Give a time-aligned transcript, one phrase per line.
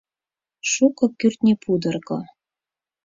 [0.71, 2.19] Шуко кӱртньӧ пудырго.